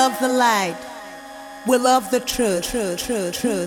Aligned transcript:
love 0.00 0.18
the 0.18 0.28
light. 0.28 0.78
We 1.66 1.76
love 1.76 2.10
the 2.10 2.20
truth. 2.20 2.70
True, 2.70 2.96
true, 2.96 3.30
true, 3.30 3.66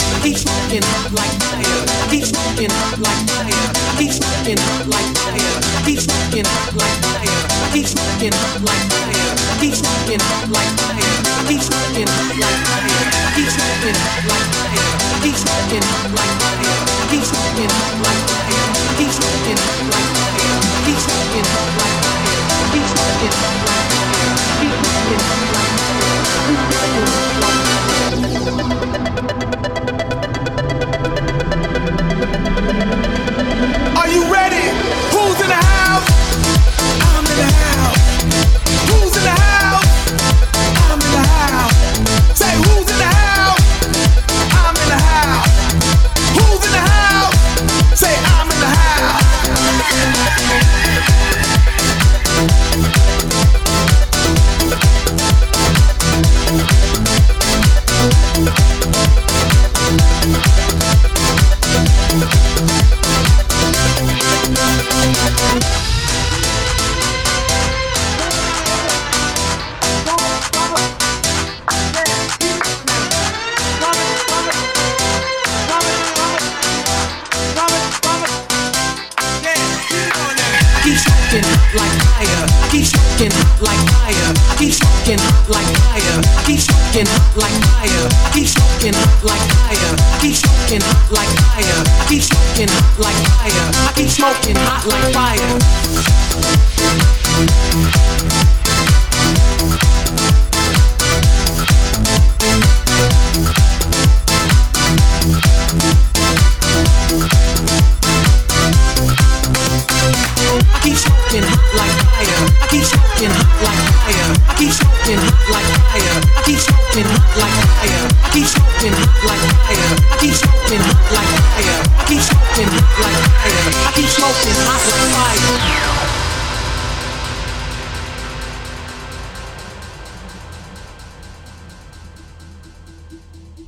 Keep 0.21 0.37
smoking 0.37 0.85
like 1.17 1.33
fire. 1.41 1.81
Keep 2.11 2.25
smoking 2.25 2.69
like 3.01 3.21
fire. 3.25 3.69
Keep 3.97 4.11
smoking 4.11 4.61
like 4.85 5.09
fire. 5.17 5.57
Keep 5.85 5.99
smoking 5.99 6.45
like 6.77 6.97
fire. 7.01 7.41
Keep 7.73 7.87
smoking 7.87 8.35
like 8.61 8.85
fire. 8.85 9.33
Keep 9.59 9.73
smoking 9.73 10.21
like 10.53 10.71
fire. 10.77 11.15
Keep 11.49 11.61
smoking 11.61 12.05
like 12.37 12.59
fire. 12.69 13.05
Keep 13.33 13.49
smoking 13.49 13.97
like 14.29 14.45
fire. 14.53 14.93
Keep 15.23 15.35
smoking 15.41 15.85
like 16.13 16.33
fire. 16.37 16.77
Keep 17.09 17.23
smoking 17.25 17.67
like 17.67 17.95
fire. 17.95 18.00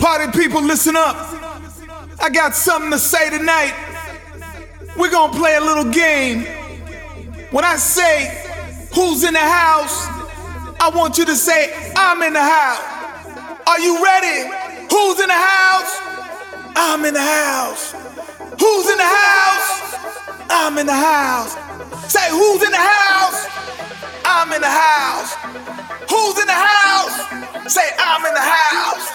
Party 0.03 0.37
people, 0.37 0.61
listen 0.61 0.97
up. 0.97 1.15
I 2.19 2.29
got 2.29 2.53
something 2.55 2.91
to 2.91 2.99
say 2.99 3.29
tonight. 3.29 3.73
We're 4.97 5.09
gonna 5.09 5.31
play 5.31 5.55
a 5.55 5.61
little 5.61 5.89
game. 5.89 6.43
When 7.51 7.63
I 7.63 7.77
say 7.77 8.27
who's 8.93 9.23
in 9.23 9.31
the 9.31 9.39
house, 9.39 10.05
I 10.81 10.91
want 10.93 11.17
you 11.17 11.23
to 11.23 11.37
say 11.37 11.93
I'm 11.95 12.21
in 12.21 12.33
the 12.33 12.41
house. 12.41 12.83
Are 13.65 13.79
you 13.79 14.03
ready? 14.03 14.43
Who's 14.91 15.21
in 15.21 15.29
the 15.29 15.39
house? 15.39 15.97
I'm 16.75 17.05
in 17.05 17.13
the 17.13 17.21
house. 17.21 17.93
Who's 18.59 18.89
in 18.89 18.97
the 18.97 19.07
house? 19.07 19.95
I'm 20.49 20.77
in 20.79 20.85
the 20.85 20.93
house. 20.93 21.53
Say 22.11 22.29
who's 22.29 22.61
in 22.61 22.71
the 22.71 22.77
house? 22.77 23.72
I'm 24.35 24.51
in 24.51 24.61
the 24.61 24.67
house. 24.67 25.35
Who's 26.09 26.39
in 26.41 26.47
the 26.47 26.53
house? 26.53 27.15
Say, 27.71 27.87
I'm 27.99 28.25
in 28.25 28.33
the 28.33 28.41
house. 28.41 29.05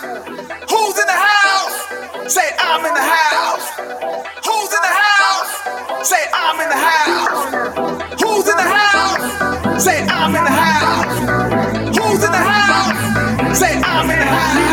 Who's 0.70 0.96
in 0.96 1.06
the 1.06 1.20
house? 1.28 2.32
Say, 2.32 2.48
I'm 2.58 2.86
in 2.86 2.94
the 2.94 3.00
house. 3.00 3.66
Who's 4.46 4.72
in 4.72 4.82
the 4.88 4.94
house? 5.04 6.08
Say, 6.08 6.22
I'm 6.32 6.60
in 6.60 6.68
the 6.68 6.82
house. 6.90 8.22
Who's 8.22 8.46
in 8.48 8.56
the 8.56 8.70
house? 8.78 9.82
Say, 9.82 10.06
I'm 10.06 10.36
in 10.36 10.44
the 10.44 10.56
house. 10.62 11.18
Who's 11.98 12.24
in 12.24 12.30
the 12.30 12.44
house? 12.54 13.58
Say, 13.58 13.74
I'm 13.84 14.10
in 14.10 14.18
the 14.20 14.24
house. 14.24 14.67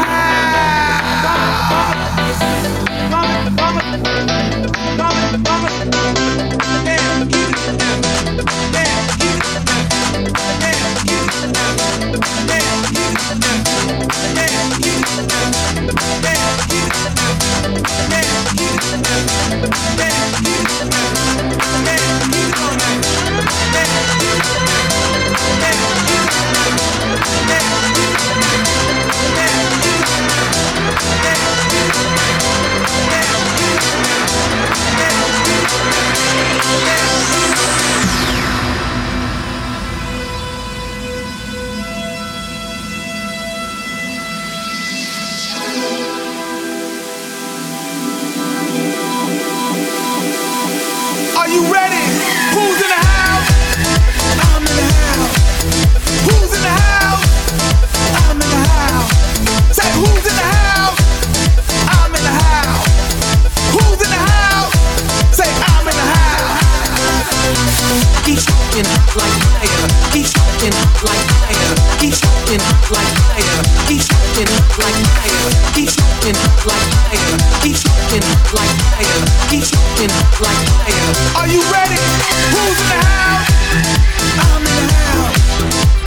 like 71.05 71.25
fire. 71.45 71.73
He's 72.01 72.17
smoking 72.17 72.61
hot 72.65 72.89
like 72.91 73.13
fire. 73.29 73.61
He's 73.87 74.05
smoking 74.09 74.49
hot 74.49 74.81
like 74.81 74.99
fire. 75.13 75.49
He's 75.77 75.93
smoking 75.93 76.37
hot 76.37 76.73
like 76.73 76.89
fire. 77.13 77.39
He's 79.53 79.69
smoking 79.69 80.11
hot 80.11 80.35
like 80.41 80.65
fire. 80.81 81.11
Are 81.37 81.49
you 81.49 81.61
ready? 81.69 82.01
Who's 82.51 82.79
in 82.81 82.89
the 82.89 83.05
house? 83.05 83.49
I'm 84.41 84.65
in 84.65 84.85
the 84.85 84.97
house. 85.13 86.04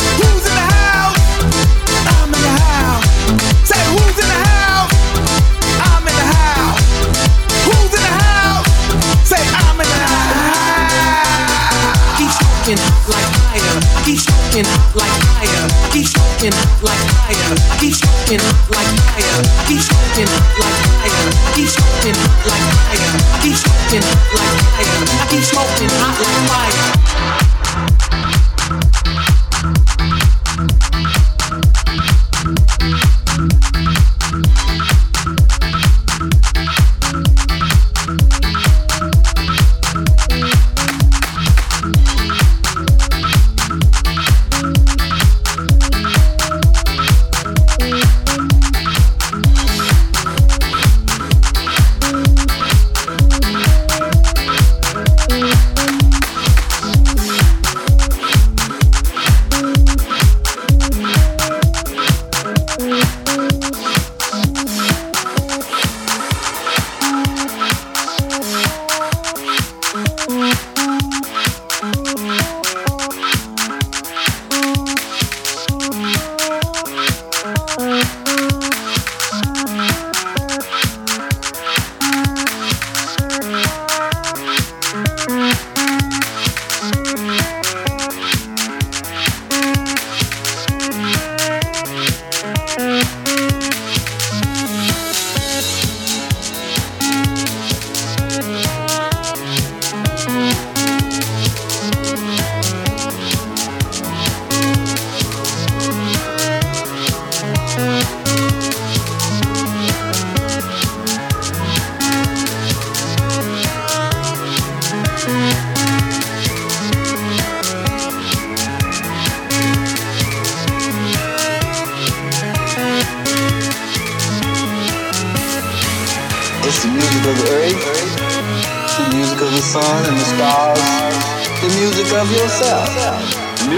smoking 14.65 14.99
like 14.99 15.15
fire. 15.39 15.67
I 15.71 15.89
keep 15.93 16.07
smoking 16.07 16.55
like 16.83 17.05
fire. 17.23 17.55
I 17.55 17.77
keep 17.79 17.95
smoking 17.95 18.43
like 18.75 18.91
fire. 19.07 19.39
I 19.39 19.63
keep 19.67 19.81
smoking 19.81 20.31
like 20.59 20.79
fire. 20.99 21.29
I 21.31 21.55
keep 21.55 21.69
smoking 21.69 22.19
like 22.43 22.67
fire. 22.91 23.15
I 23.19 23.39
keep 23.43 23.55
smoking 23.55 24.03
like 24.35 24.59
fire. 24.75 24.99
I 25.07 25.27
keep 25.31 25.45
smoking 25.45 25.93
hot 26.03 26.17
like 26.19 26.43
fire. 26.51 28.08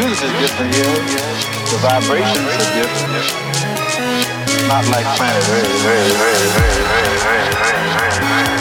Music 0.01 0.25
is 0.25 0.33
different 0.41 0.75
here. 0.75 0.97
The 1.69 1.77
vibrations 1.83 2.49
are 2.57 2.73
different. 2.73 3.13
Not 4.67 4.85
like 4.89 5.05
planet 5.19 5.45
Earth. 8.31 8.60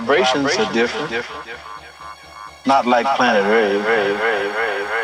vibrations, 0.00 0.34
vibrations 0.34 0.68
are 0.68 0.72
different. 0.72 1.10
different. 1.10 1.42
Not 2.66 2.86
like 2.86 3.04
Not 3.04 3.16
planet 3.16 3.44
Ray. 3.44 5.01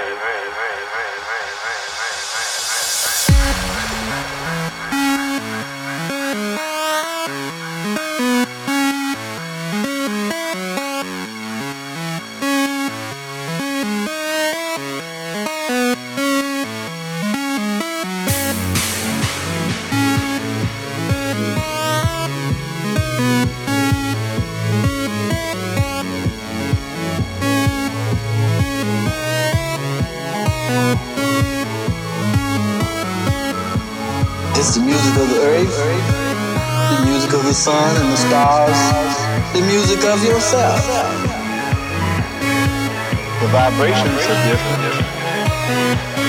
The 43.48 43.54
vibrations 43.54 44.26
are 44.26 44.44
different, 44.44 44.82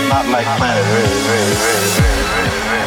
not 0.08 0.26
like 0.28 0.48
planet 0.56 0.86
Earth. 0.88 2.79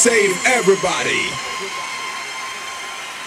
Save 0.00 0.32
everybody. 0.48 1.28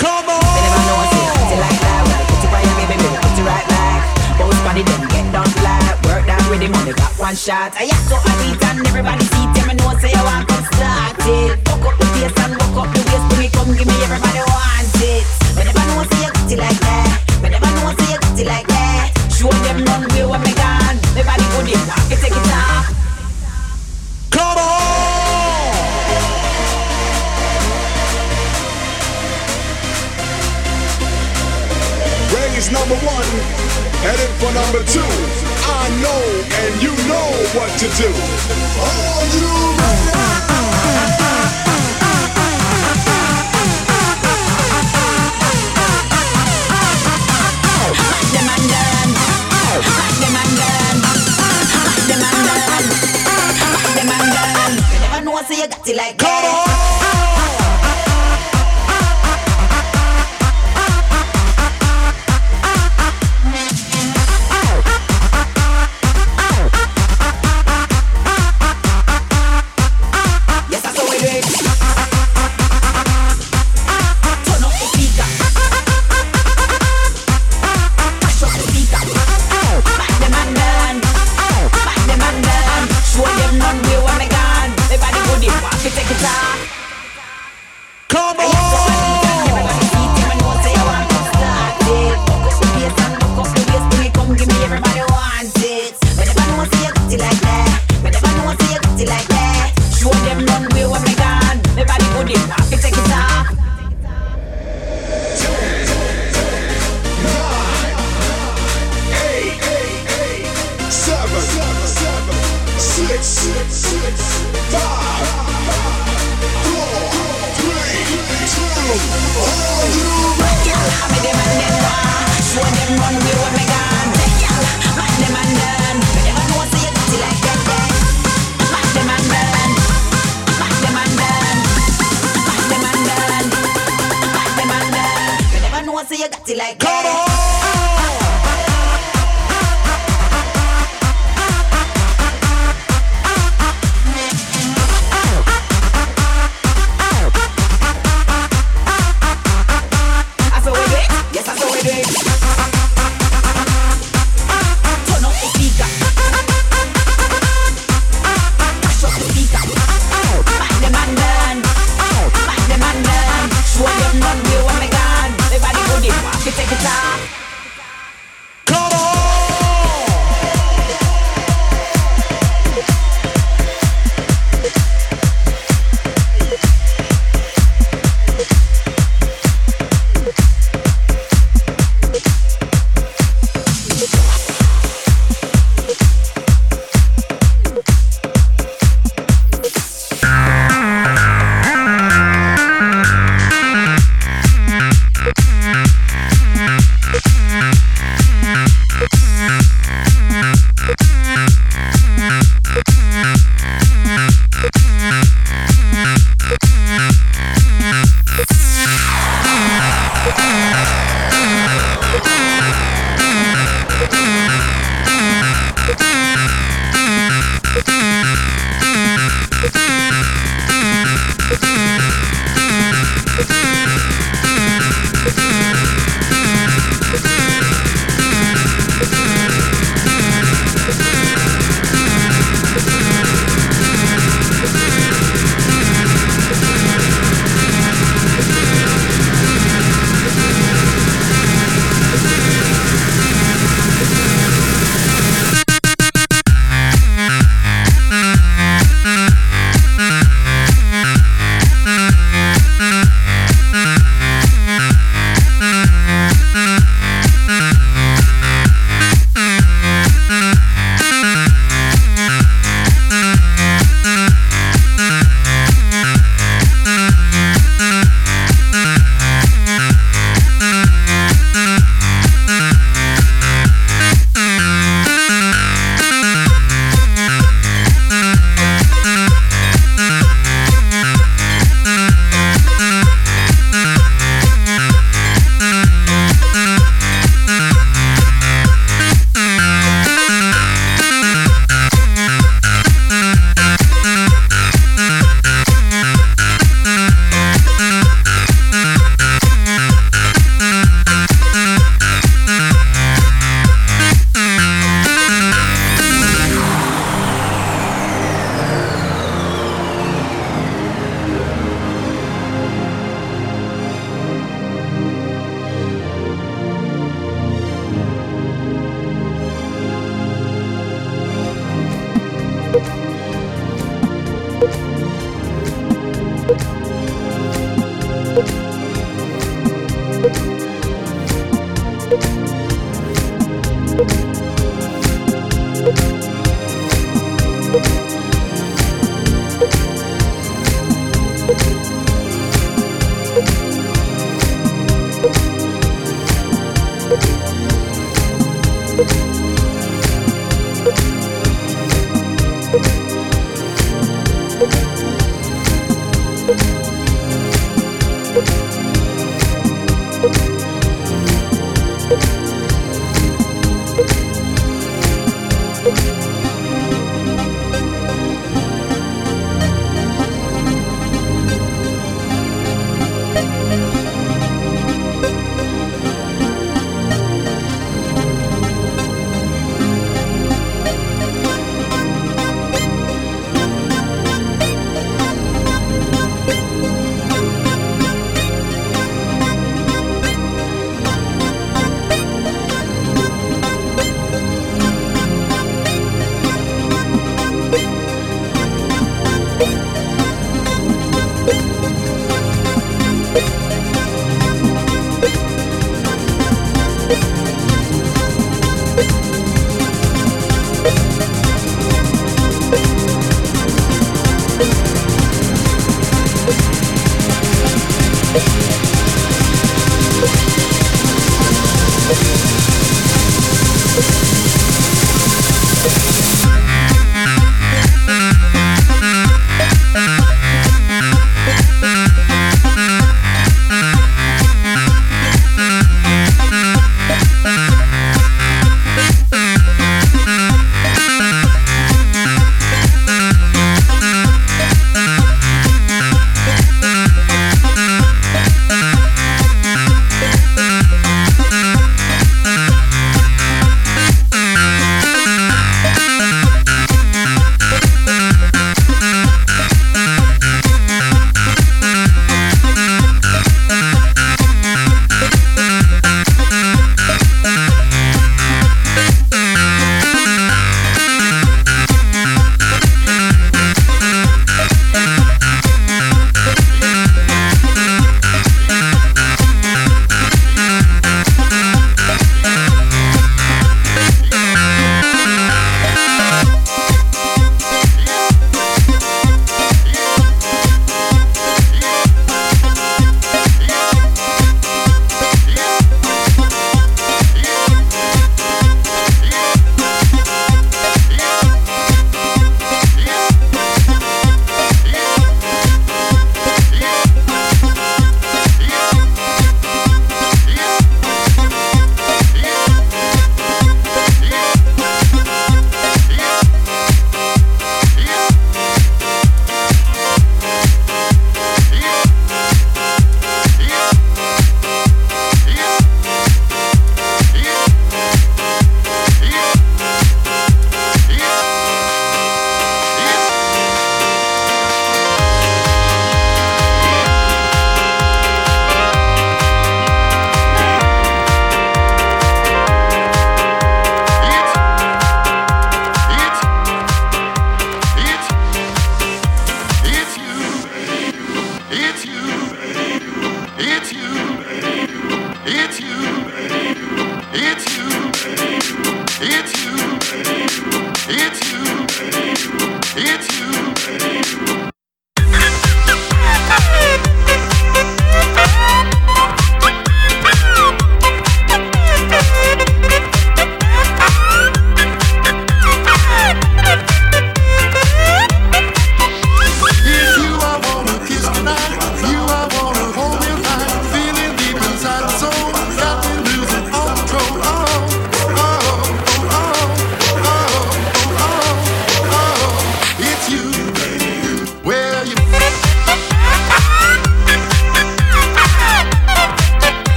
Come 0.00 0.24
on! 0.32 0.40
We 0.40 0.60
never 0.64 0.80
know 0.80 0.96
what's 0.96 1.52
it 1.52 1.60
like 1.60 1.76
that. 1.76 2.24
Put 2.24 2.40
your 2.40 2.48
fire, 2.56 2.72
baby, 2.80 2.96
put 3.04 3.36
your 3.36 3.44
right 3.52 3.68
back. 3.68 4.00
Both 4.40 4.56
body 4.64 4.80
then 4.80 5.04
get 5.12 5.28
down 5.28 5.44
flat 5.60 5.92
Work 6.08 6.24
down 6.24 6.40
with 6.48 6.64
the 6.64 6.72
money, 6.72 6.96
got 6.96 7.12
one 7.20 7.36
shot. 7.36 7.76
I 7.76 7.92
have 7.92 8.04
so 8.08 8.16
I 8.16 8.32
beat 8.40 8.64
and 8.64 8.80
everybody 8.80 9.28
see 9.28 9.44
them 9.52 9.76
and 9.76 9.78
know 9.78 9.92
say 10.00 10.08
oh, 10.16 10.24
I 10.24 10.40
want 10.40 10.48
to 10.48 10.58
start 10.72 11.20
it 11.28 11.60
Fuck 11.68 11.84
up 11.84 11.94
the 12.00 12.06
place 12.16 12.32
and 12.32 12.56
walk 12.56 12.76
up 12.80 12.88
the 12.96 13.00
waist 13.12 13.24
Bring 13.28 13.44
it 13.44 13.52
come 13.52 13.70
give 13.76 13.84
me 13.84 13.96
everybody 14.00 14.40
wants 14.48 14.96
it. 15.04 15.24
But 15.52 15.68
never 15.68 15.84
know 15.84 16.00
say 16.08 16.24
you 16.24 16.32
got 16.32 16.48
it 16.48 16.60
like 16.64 16.80
that. 16.80 17.12
But 17.44 17.50
never 17.52 17.70
know 17.76 17.92
say 17.92 18.08
you 18.08 18.18
got 18.24 18.40
it 18.40 18.48
like 18.48 18.68
that. 18.72 19.12
Show 19.36 19.52
them 19.52 19.84
none 19.84 20.08
way 20.16 20.24
when 20.24 20.40
me 20.40 20.63
number 34.54 34.84
two. 34.84 35.00
I 35.66 35.88
know 36.00 36.22
and 36.62 36.80
you 36.80 36.92
know 37.10 37.30
what 37.58 37.70
to 37.80 37.88
do. 37.98 38.08
Are 38.80 39.26
you 39.34 39.78
ready? 39.78 40.14
you 55.64 55.68
got 55.68 55.88
it 55.88 55.96
like 55.96 56.18
that. 56.18 56.93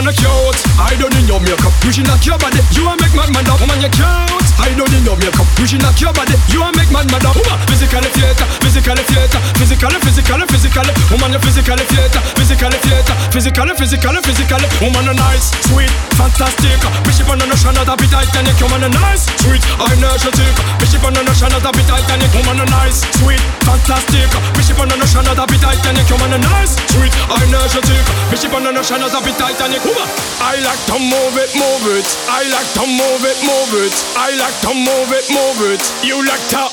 Woman, 0.00 0.14
you 0.14 0.24
cute. 0.24 0.56
I 0.80 0.96
don't 0.96 1.12
need 1.12 1.28
your 1.28 1.40
makeup. 1.40 1.72
You 1.84 1.92
should 1.92 2.06
knock 2.06 2.24
your 2.24 2.38
body. 2.38 2.60
You 2.72 2.88
a 2.88 2.96
make 2.96 3.12
my 3.12 3.28
man 3.32 3.46
up. 3.50 3.60
Woman, 3.60 3.82
you 3.82 3.90
cute. 3.90 4.39
I 4.60 4.76
don't 4.76 4.92
in 4.92 5.04
your 5.08 5.16
makeup. 5.16 5.48
You 5.56 5.64
should 5.64 5.80
knock 5.80 5.96
your 5.96 6.12
body. 6.12 6.36
You 6.52 6.60
a 6.60 6.68
make 6.76 6.92
mad 6.92 7.08
man 7.08 7.24
up. 7.24 7.32
Woman, 7.32 7.56
physically 7.64 8.12
theater, 8.12 8.44
physically 8.60 9.04
theater, 9.08 9.40
physically, 9.56 9.98
physically, 10.04 10.44
physically. 10.52 10.92
Woman, 11.08 11.32
you 11.32 11.40
physically 11.40 11.84
theater, 11.88 12.20
physically 12.36 12.78
theater, 12.84 13.14
physically, 13.32 13.72
physically, 13.72 14.20
physically. 14.20 14.68
Woman, 14.84 15.08
you 15.08 15.16
nice, 15.16 15.48
sweet, 15.64 15.88
fantastic. 16.20 16.76
Bishop 17.08 17.32
on 17.32 17.40
the 17.40 17.48
notion 17.48 17.72
that 17.72 17.88
a 17.88 17.96
bit 17.96 18.12
Titanic. 18.12 18.60
Woman, 18.60 18.84
you 18.84 18.92
nice, 19.00 19.24
sweet, 19.40 19.64
energetic. 19.80 20.54
Bishop 20.76 21.04
on 21.08 21.16
the 21.16 21.24
notion 21.24 21.48
that 21.48 21.64
a 21.64 21.70
bit 21.72 21.88
Titanic. 21.88 22.30
Woman, 22.36 22.60
you 22.60 22.68
nice, 22.68 23.00
sweet, 23.16 23.40
fantastic. 23.64 24.28
Bishop 24.60 24.76
on 24.76 24.92
the 24.92 24.96
notion 25.00 25.24
that 25.24 25.40
a 25.40 25.44
bit 25.48 25.64
Titanic. 25.64 26.04
Woman, 26.12 26.36
you 26.36 26.40
nice, 26.44 26.76
sweet, 26.92 27.12
energetic. 27.32 28.04
Bishop 28.28 28.52
on 28.52 28.68
the 28.68 28.72
notion 28.76 29.00
that 29.00 29.16
a 29.16 29.20
bit 29.24 29.36
Titanic. 29.40 29.80
Woman, 29.88 30.04
I 30.44 30.60
like 30.60 30.82
to 30.92 30.96
move 31.00 31.34
it, 31.40 31.50
move 31.56 31.84
it. 31.96 32.04
I 32.28 32.44
like 32.52 32.68
to 32.76 32.84
move 32.84 33.24
it, 33.24 33.38
move 33.40 33.72
it. 33.80 33.96
I 34.20 34.36
like 34.36 34.49
to 34.62 34.74
move 34.74 35.10
it, 35.14 35.26
move 35.30 35.60
it. 35.70 35.82
You 36.02 36.18
like 36.26 36.42
to 36.50 36.66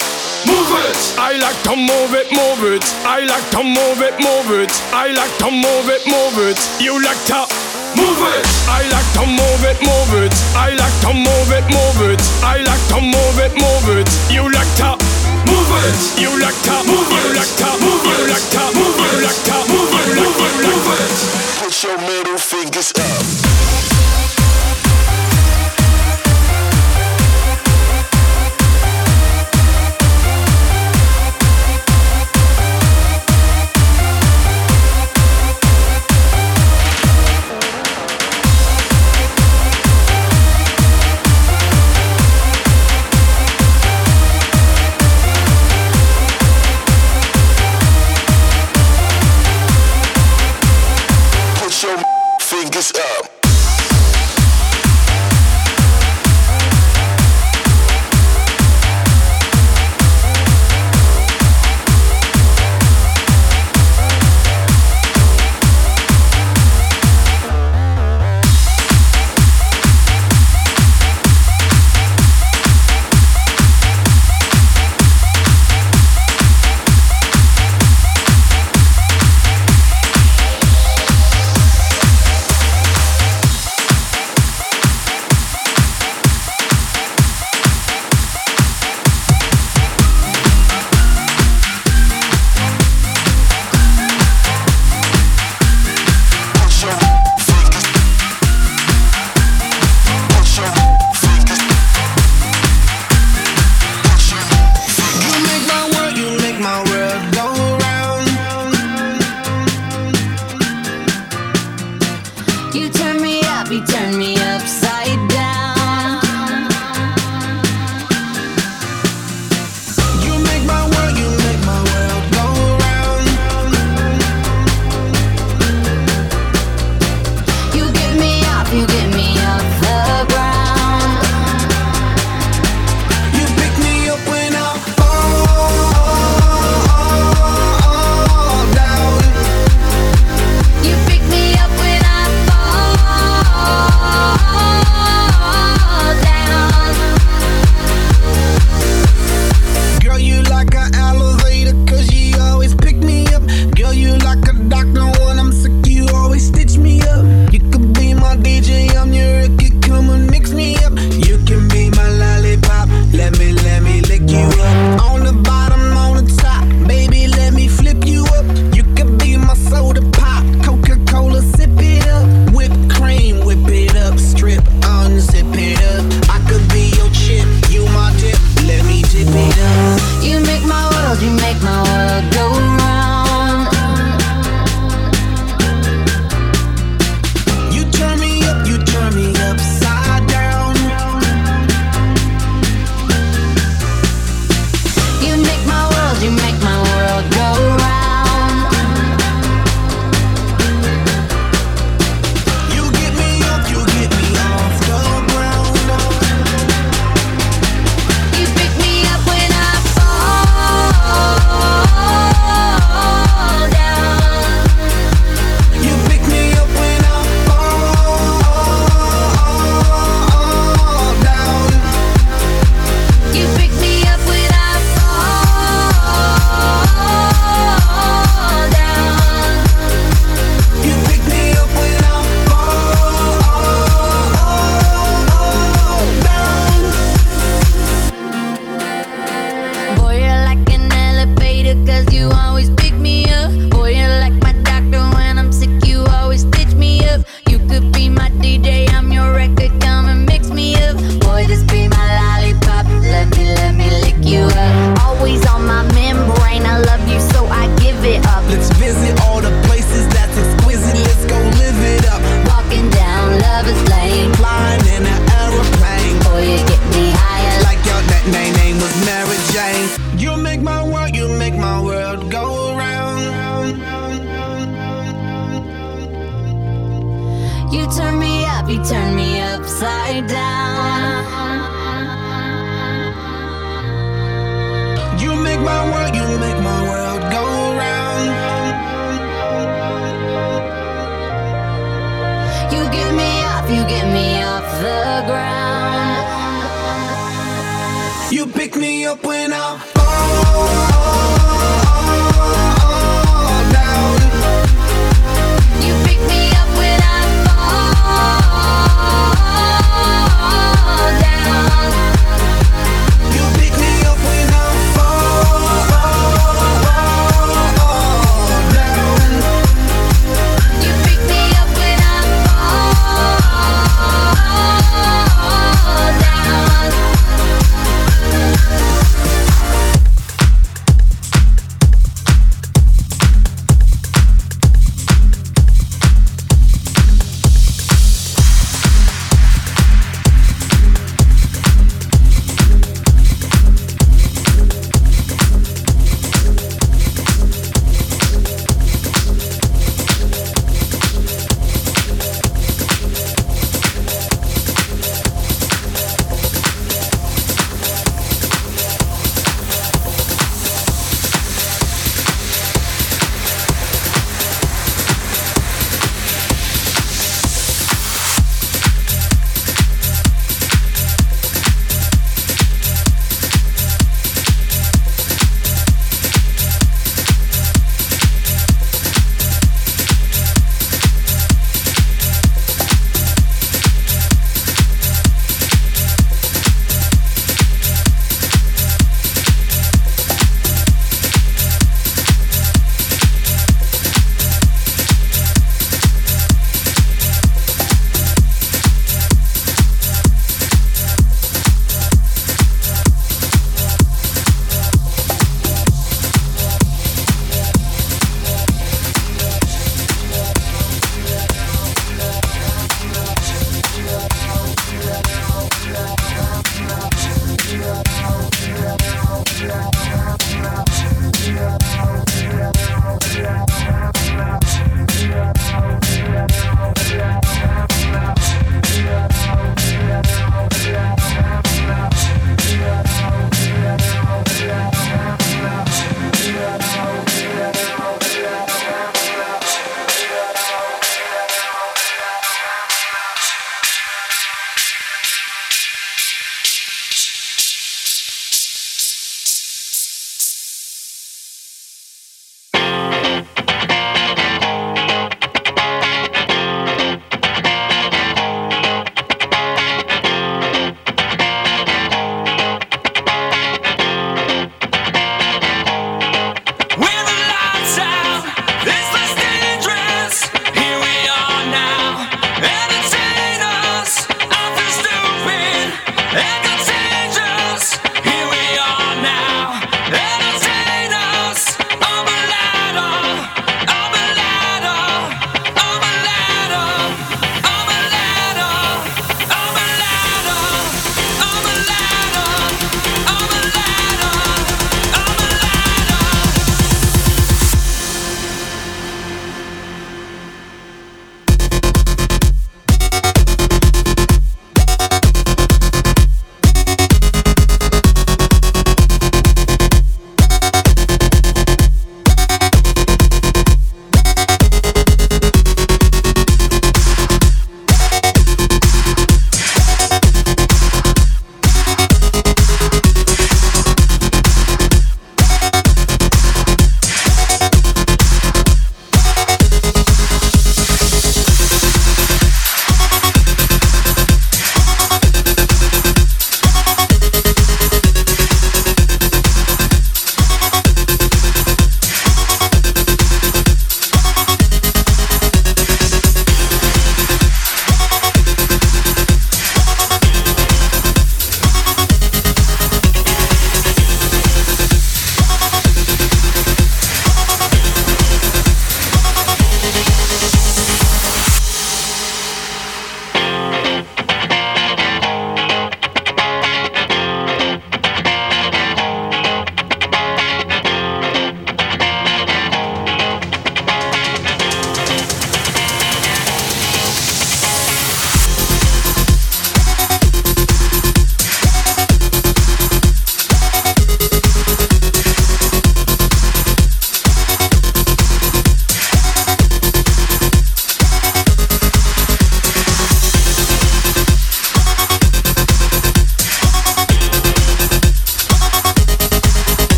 move 0.49 0.71
it. 0.81 0.97
I 1.19 1.37
like 1.37 1.59
to 1.67 1.75
move 1.75 2.13
it, 2.17 2.31
move 2.33 2.63
it. 2.63 2.83
I 3.05 3.21
like 3.25 3.45
to 3.53 3.61
move 3.61 4.01
it, 4.01 4.15
move 4.17 4.49
it. 4.55 4.71
I 4.93 5.13
like 5.13 5.33
to 5.43 5.49
move 5.51 5.89
it, 5.89 6.01
move 6.07 6.37
it. 6.41 6.57
You 6.81 6.97
like 7.03 7.19
to 7.29 7.45
move 7.93 8.21
it. 8.33 8.45
I 8.71 8.81
like 8.89 9.09
to 9.19 9.23
move 9.29 9.63
it, 9.67 9.77
move 9.85 10.11
it. 10.25 10.33
I 10.57 10.73
like 10.73 10.97
to 11.05 11.11
move 11.13 11.51
it, 11.53 11.65
move 11.69 11.99
it. 12.09 12.21
I 12.41 12.63
like 12.65 12.83
to 12.93 12.99
move 13.01 13.37
it, 13.41 13.53
move 13.53 13.87
it. 13.93 14.09
You 14.33 14.47
like 14.49 14.71
to 14.81 14.97
move 15.45 15.71
it. 15.85 15.97
You 16.17 16.31
like 16.39 16.57
to 16.65 16.75
move 16.87 17.09
it. 17.13 17.25
You 17.25 17.35
like 17.35 17.53
to 17.61 17.69
move 17.83 18.05
it. 18.05 18.17
You 18.17 18.31
like 18.31 18.47
to 18.53 18.63
move 18.73 18.97
it. 18.97 19.11
You 19.11 19.21
like 19.21 19.41
to 19.45 19.57
move 19.69 19.91
it. 19.91 20.17
Like 20.17 20.37
move 20.65 20.89
it. 20.97 21.13
Put 21.61 21.73
your 21.83 21.97
middle 22.01 22.37
fingers 22.37 22.91
up. 22.95 23.96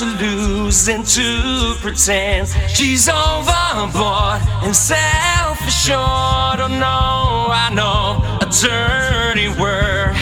to 0.00 0.06
lose 0.06 0.88
and 0.88 1.04
to 1.04 1.74
pretend 1.82 2.48
she's 2.68 3.06
overboard 3.06 4.40
and 4.62 4.74
self 4.74 5.60
assured. 5.68 6.60
Oh 6.60 6.68
no, 6.68 7.52
I 7.52 7.68
know 7.74 8.22
a 8.40 8.46
dirty 8.50 9.48
word. 9.60 10.16